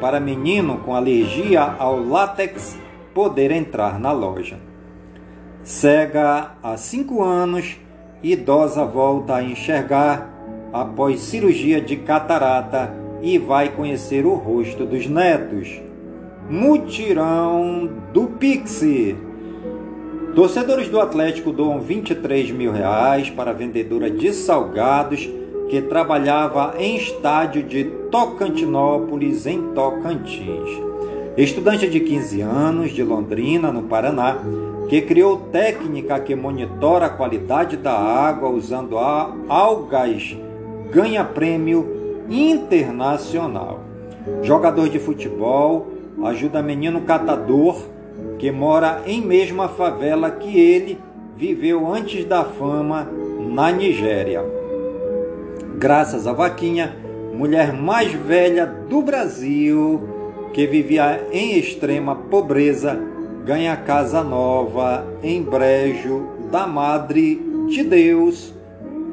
[0.00, 2.78] para menino com alergia ao látex
[3.14, 4.58] poder entrar na loja.
[5.62, 7.76] Cega há 5 anos,
[8.22, 10.28] idosa volta a enxergar
[10.72, 15.80] após cirurgia de catarata e vai conhecer o rosto dos netos.
[16.50, 19.16] Mutirão do Pixie.
[20.34, 25.30] Torcedores do Atlético doam 23 mil reais para a vendedora de salgados
[25.68, 30.68] que trabalhava em estádio de Tocantinópolis, em Tocantins.
[31.36, 34.38] Estudante de 15 anos, de Londrina, no Paraná,
[34.88, 40.36] que criou técnica que monitora a qualidade da água usando algas,
[40.90, 42.01] ganha prêmio
[42.32, 43.80] internacional.
[44.42, 45.88] Jogador de futebol,
[46.24, 47.76] ajuda menino catador
[48.38, 50.98] que mora em mesma favela que ele
[51.36, 53.08] viveu antes da fama
[53.38, 54.44] na Nigéria.
[55.78, 56.96] Graças a Vaquinha,
[57.34, 60.00] mulher mais velha do Brasil,
[60.52, 63.00] que vivia em extrema pobreza,
[63.44, 68.52] ganha casa nova em Brejo da Madre de Deus,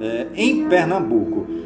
[0.02, 1.59] é, em Pernambuco.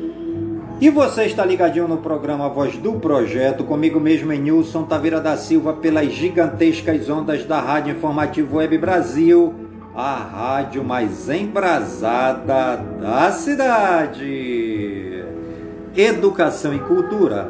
[0.84, 5.38] E você está ligadinho no programa Voz do Projeto, comigo mesmo em Nilson Taveira da
[5.38, 9.54] Silva, pelas gigantescas ondas da Rádio Informativo Web Brasil,
[9.96, 15.24] a rádio mais embrasada da cidade.
[15.96, 17.50] Educação e Cultura.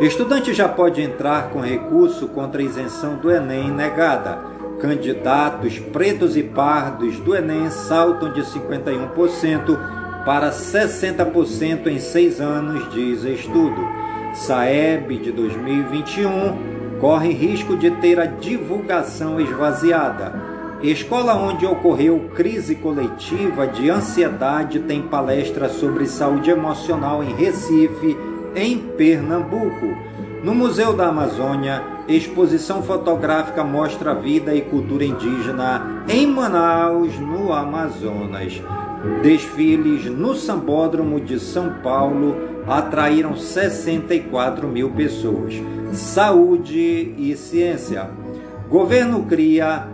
[0.00, 4.40] Estudante já pode entrar com recurso contra isenção do Enem negada.
[4.80, 13.22] Candidatos pretos e pardos do Enem saltam de 51% para 60% em seis anos, diz
[13.22, 13.80] estudo.
[14.34, 20.34] Saeb de 2021 corre risco de ter a divulgação esvaziada.
[20.82, 28.16] Escola onde ocorreu crise coletiva de ansiedade tem palestra sobre saúde emocional em Recife
[28.56, 29.96] em Pernambuco.
[30.42, 38.60] No Museu da Amazônia, exposição fotográfica mostra vida e cultura indígena em Manaus, no Amazonas.
[39.22, 42.36] Desfiles no Sambódromo de São Paulo
[42.66, 45.54] atraíram 64 mil pessoas.
[45.92, 48.10] Saúde e ciência.
[48.68, 49.86] Governo cria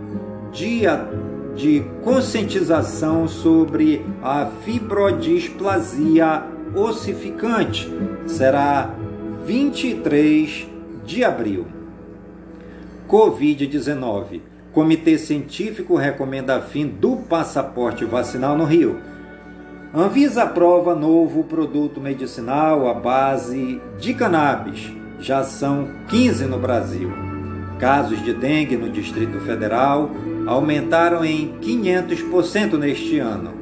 [0.53, 1.09] dia
[1.55, 6.44] de conscientização sobre a fibrodisplasia
[6.74, 7.92] ossificante.
[8.26, 8.94] Será
[9.44, 10.66] 23
[11.05, 11.66] de abril.
[13.09, 14.51] Covid-19.
[14.73, 19.01] Comitê científico recomenda fim do passaporte vacinal no Rio.
[19.95, 24.91] Anvisa aprova novo produto medicinal à base de cannabis.
[25.20, 27.12] Já são 15 no Brasil.
[27.79, 30.11] Casos de dengue no Distrito Federal
[30.47, 33.53] aumentaram em 500% neste ano.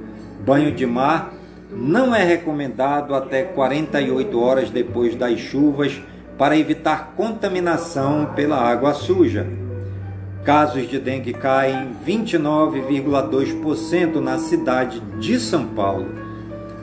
[0.46, 1.34] Banho de mar
[1.72, 6.00] não é recomendado até 48 horas depois das chuvas
[6.38, 9.59] para evitar contaminação pela água suja.
[10.44, 16.08] Casos de dengue caem 29,2% na cidade de São Paulo.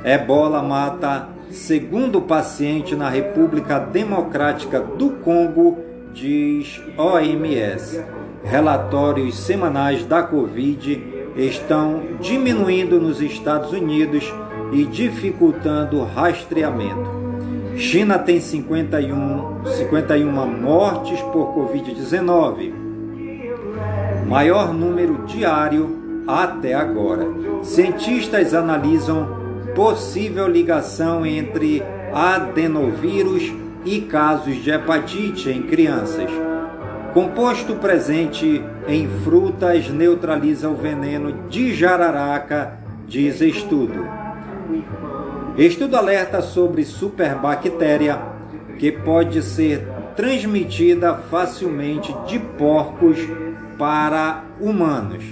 [0.04, 5.80] Ebola mata segundo paciente na República Democrática do Congo,
[6.14, 8.00] diz OMS.
[8.44, 11.04] Relatórios semanais da Covid
[11.36, 14.32] estão diminuindo nos Estados Unidos
[14.72, 17.18] e dificultando o rastreamento.
[17.76, 22.77] China tem 51, 51 mortes por Covid-19,
[24.28, 27.26] maior número diário até agora.
[27.64, 29.38] Cientistas analisam
[29.74, 31.82] possível ligação entre
[32.14, 33.54] adenovírus
[33.86, 36.30] e casos de hepatite em crianças.
[37.14, 44.06] Composto presente em frutas neutraliza o veneno de jararaca, diz estudo.
[45.58, 48.20] Estudo alerta sobre superbactéria
[48.78, 53.18] que pode ser transmitida facilmente de porcos
[53.78, 55.24] para humanos.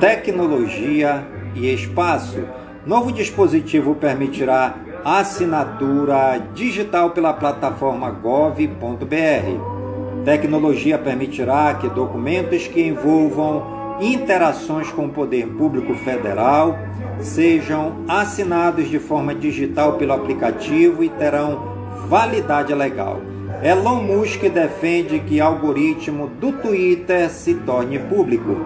[0.00, 2.44] Tecnologia e espaço.
[2.86, 10.24] Novo dispositivo permitirá assinatura digital pela plataforma gov.br.
[10.24, 16.78] Tecnologia permitirá que documentos que envolvam interações com o poder público federal
[17.20, 21.60] sejam assinados de forma digital pelo aplicativo e terão
[22.08, 23.20] validade legal.
[23.60, 28.56] Elon Musk defende que algoritmo do Twitter se torne público.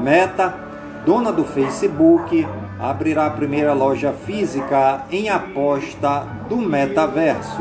[0.00, 0.54] Meta,
[1.04, 2.46] dona do Facebook,
[2.78, 7.60] abrirá a primeira loja física em aposta do metaverso.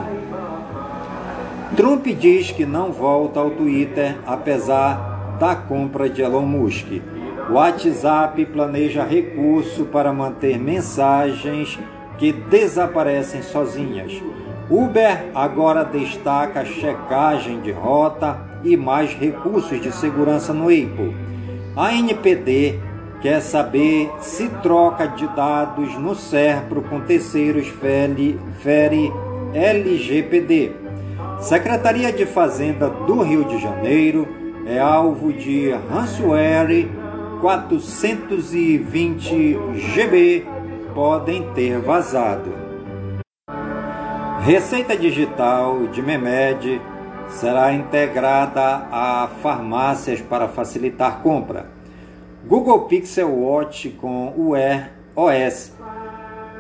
[1.75, 7.01] Trump diz que não volta ao Twitter apesar da compra de Elon Musk.
[7.49, 11.79] WhatsApp planeja recurso para manter mensagens
[12.19, 14.21] que desaparecem sozinhas.
[14.69, 21.17] Uber agora destaca checagem de rota e mais recursos de segurança no Apple.
[21.75, 22.77] A NPD
[23.19, 29.11] quer saber se troca de dados no SERPRO com terceiros fere, fere
[29.55, 30.73] LGPD.
[31.39, 34.27] Secretaria de Fazenda do Rio de Janeiro
[34.67, 36.87] é alvo de ransomware
[37.41, 40.45] 420 GB
[40.93, 42.58] podem ter vazado.
[44.41, 46.81] Receita digital de Memed
[47.29, 51.67] será integrada a farmácias para facilitar compra.
[52.47, 55.73] Google Pixel Watch com Wear OS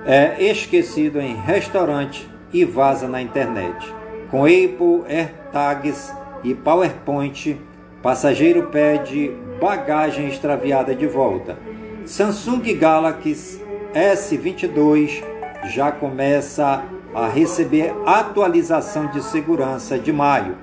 [0.05, 3.93] é esquecido em restaurante e vaza na internet.
[4.29, 6.13] Com Apple AirTags
[6.43, 7.57] e PowerPoint,
[8.03, 11.57] passageiro pede bagagem extraviada de volta.
[12.05, 13.61] Samsung Galaxy
[13.93, 15.23] S22
[15.65, 16.98] já começa a
[17.33, 20.55] receber atualização de segurança de maio.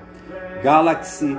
[0.63, 1.37] Galaxy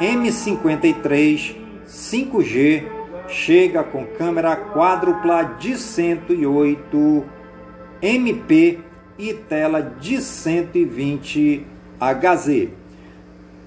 [0.00, 1.56] M53
[1.86, 2.84] 5G
[3.28, 7.24] chega com câmera quádrupla de 108
[8.02, 8.78] MP
[9.18, 11.66] e tela de 120
[12.00, 12.68] Hz.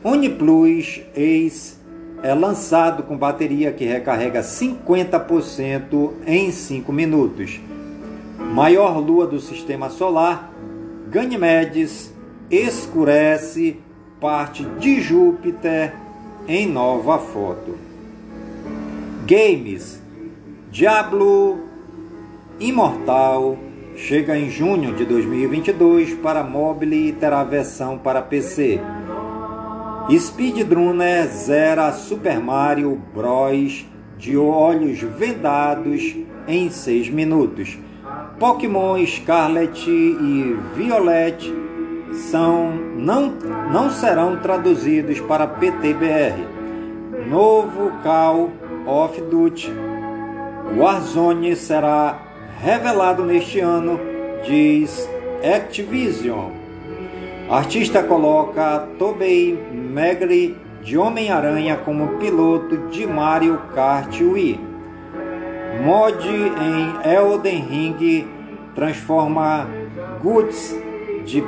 [0.03, 1.75] OnePlus Ace
[2.23, 7.59] é lançado com bateria que recarrega 50% em 5 minutos.
[8.39, 10.52] Maior lua do sistema solar,
[11.13, 12.11] Ganymedes
[12.49, 13.77] escurece
[14.19, 15.93] parte de Júpiter
[16.47, 17.77] em nova foto.
[19.27, 20.01] Games
[20.71, 21.59] Diablo
[22.59, 23.59] Imortal
[23.95, 28.81] chega em junho de 2022 para mobile e terá versão para PC.
[30.09, 33.85] Speedrunner zera Super Mario Bros.
[34.17, 36.15] de olhos vendados
[36.47, 37.77] em 6 minutos.
[38.39, 41.53] Pokémon Scarlet e Violet
[42.13, 43.33] são, não,
[43.71, 46.47] não serão traduzidos para PTBR.
[47.29, 48.51] Novo Call
[48.85, 49.71] of Duty
[50.77, 52.19] Warzone será
[52.59, 53.99] revelado neste ano,
[54.45, 55.07] diz
[55.55, 56.51] Activision.
[57.49, 64.72] Artista coloca Tobey Maguire de Homem-Aranha como piloto de Mario Kart Wii.
[65.81, 68.27] Mod em Elden Ring
[68.75, 69.67] transforma
[70.21, 70.75] Guts
[71.25, 71.41] de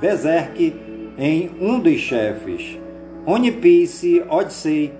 [0.00, 0.74] Berserk
[1.18, 2.78] em um dos chefes.
[3.26, 4.92] One Piece Odyssey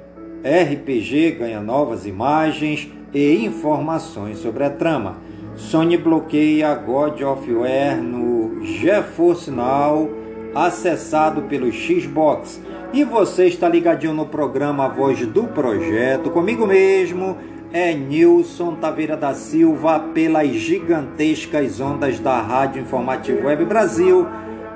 [0.42, 5.18] RPG ganha novas imagens e informações sobre a trama.
[5.54, 10.10] Sony bloqueia God of War no GeForce Now
[10.54, 12.60] acessado pelo Xbox.
[12.92, 17.36] E você está ligadinho no programa Voz do Projeto, comigo mesmo,
[17.72, 24.26] é Nilson Taveira da Silva, pelas gigantescas ondas da Rádio Informativo Web Brasil,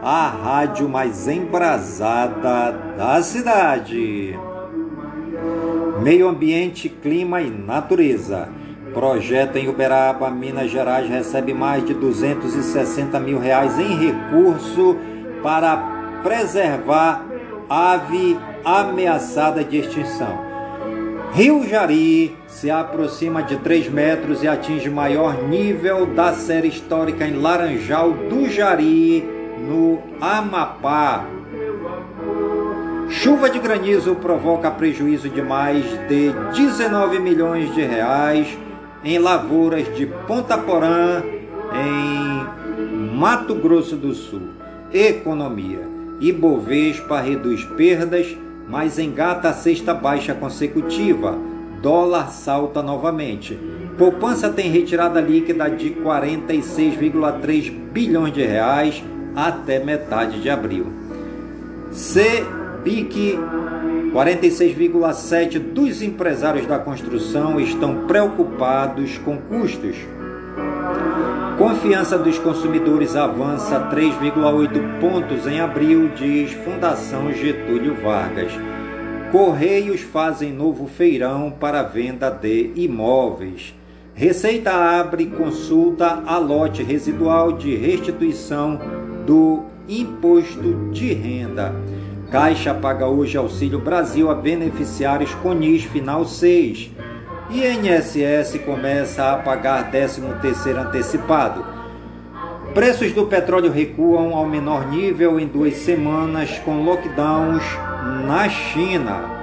[0.03, 4.39] a rádio mais embrasada da cidade.
[6.03, 8.49] Meio Ambiente, Clima e Natureza.
[8.93, 14.97] Projeto em Uberaba, Minas Gerais, recebe mais de 260 mil reais em recurso
[15.43, 15.77] para
[16.23, 17.25] preservar
[17.69, 20.50] ave ameaçada de extinção.
[21.33, 27.37] Rio Jari se aproxima de 3 metros e atinge maior nível da série histórica em
[27.37, 29.25] Laranjal do Jari,
[29.59, 31.25] no Amapá.
[33.09, 38.59] Chuva de granizo provoca prejuízo de mais de 19 milhões de reais
[39.05, 41.23] em lavouras de Ponta Porã,
[41.73, 44.51] em Mato Grosso do Sul.
[44.93, 45.89] Economia.
[46.21, 48.37] Ibovespa reduz perdas,
[48.71, 51.37] mas engata a sexta baixa consecutiva.
[51.83, 53.59] Dólar salta novamente.
[53.99, 59.03] Poupança tem retirada líquida de 46,3 bilhões de reais
[59.35, 60.87] até metade de abril.
[61.91, 63.39] CBIC
[64.13, 69.97] 46,7 dos empresários da construção estão preocupados com custos.
[71.59, 78.53] Confiança dos consumidores avança 3,8 pontos em abril, diz Fundação Getúlio Vargas.
[79.31, 83.75] Correios fazem novo feirão para venda de imóveis.
[84.15, 88.79] Receita abre consulta a lote residual de restituição
[89.27, 91.75] do imposto de renda.
[92.31, 96.91] Caixa paga hoje Auxílio Brasil a beneficiários CONIS Final 6.
[97.53, 101.65] INSS começa a pagar 13º antecipado.
[102.73, 107.65] Preços do petróleo recuam ao menor nível em duas semanas com lockdowns
[108.25, 109.41] na China.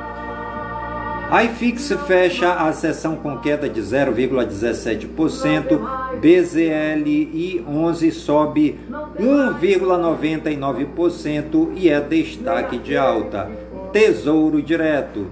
[1.30, 5.78] A IFIX fecha a sessão com queda de 0,17%,
[6.22, 8.80] BZLI 11 sobe
[9.20, 13.52] 1,99% e é destaque de alta.
[13.92, 15.28] Tesouro Direto.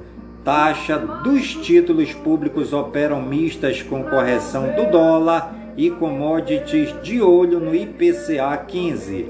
[0.45, 7.73] Taxa dos títulos públicos operam mistas com correção do dólar e commodities de olho no
[7.73, 9.25] IPCA 15.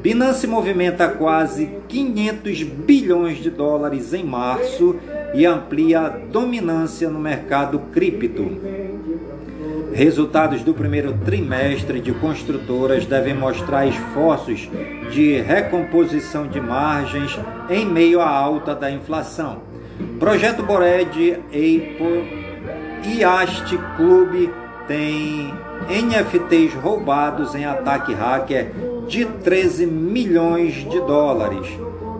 [0.00, 4.94] Binance movimenta quase 500 bilhões de dólares em março
[5.34, 8.48] e amplia a dominância no mercado cripto.
[9.92, 14.70] Resultados do primeiro trimestre de construtoras devem mostrar esforços
[15.10, 17.36] de recomposição de margens
[17.68, 19.74] em meio à alta da inflação.
[20.18, 24.50] Projeto Bored, e Ast Club
[24.88, 25.52] têm
[25.88, 28.72] NFTs roubados em ataque hacker
[29.06, 31.66] de 13 milhões de dólares.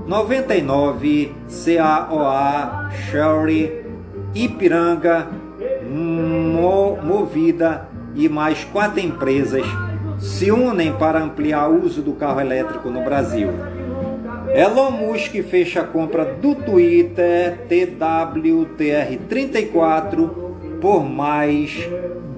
[0.06, 3.84] 99 CAOA, Sherry,
[4.34, 5.26] Ipiranga,
[5.90, 9.66] Mo, Movida e mais quatro empresas
[10.18, 13.50] se unem para ampliar o uso do carro elétrico no Brasil.
[14.56, 20.30] Elon Musk fecha a compra do Twitter TWTR34
[20.80, 21.86] por mais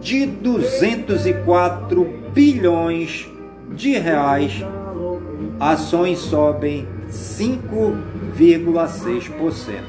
[0.00, 3.30] de 204 bilhões
[3.70, 4.64] de reais,
[5.60, 9.80] ações sobem 5,6%.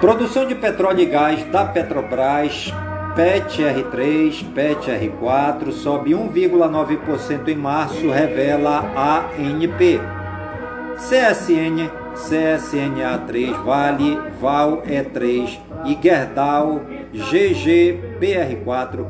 [0.00, 2.72] Produção de petróleo e gás da Petrobras,
[3.14, 10.00] PET R3, PET R4, sobe 1,9% em março, revela a ANP.
[10.96, 16.82] CSN, CSNA3, Vale, Val E3 e Gerdau
[17.14, 19.06] GGBR4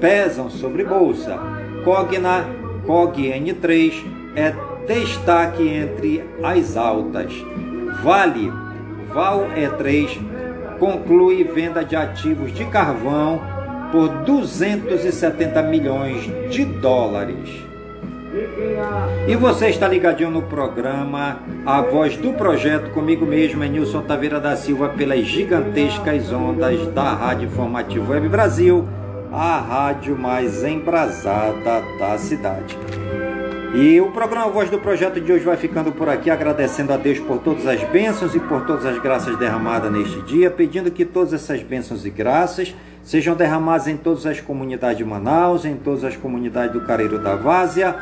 [0.00, 1.38] pesam sobre bolsa.
[1.84, 2.44] Cogna
[2.86, 4.04] COG N3
[4.36, 4.54] é
[4.86, 7.32] destaque entre as altas.
[8.02, 8.52] Vale,
[9.12, 10.18] Val E3
[10.78, 13.40] conclui venda de ativos de carvão
[13.90, 17.69] por 270 milhões de dólares.
[19.26, 24.38] E você está ligadinho no programa A Voz do Projeto, comigo mesmo, é Nilson Taveira
[24.38, 28.86] da Silva, pelas gigantescas ondas da Rádio Informativo Web Brasil
[29.32, 32.76] a rádio mais embrasada da cidade.
[33.72, 37.20] E o programa Voz do Projeto de hoje vai ficando por aqui, agradecendo a Deus
[37.20, 41.32] por todas as bênçãos e por todas as graças derramadas neste dia, pedindo que todas
[41.32, 46.16] essas bênçãos e graças sejam derramadas em todas as comunidades de Manaus, em todas as
[46.16, 47.96] comunidades do Careiro da Várzea,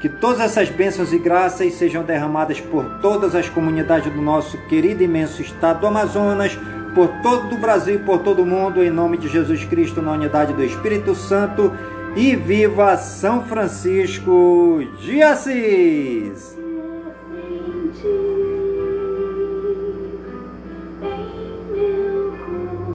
[0.00, 5.02] que todas essas bênçãos e graças sejam derramadas por todas as comunidades do nosso querido
[5.02, 6.58] e imenso estado do Amazonas,
[6.94, 10.12] por todo o Brasil e por todo o mundo, em nome de Jesus Cristo, na
[10.12, 11.72] unidade do Espírito Santo,
[12.16, 16.58] e viva São Francisco de Assis!